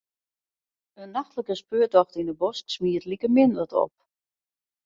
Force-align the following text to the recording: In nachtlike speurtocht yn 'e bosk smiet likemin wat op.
In 1.03 1.11
nachtlike 1.17 1.57
speurtocht 1.61 2.17
yn 2.21 2.31
'e 2.31 2.35
bosk 2.41 2.65
smiet 2.75 3.05
likemin 3.09 3.57
wat 3.59 3.73
op. 3.83 3.93